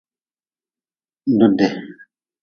Dude. 1.39 1.67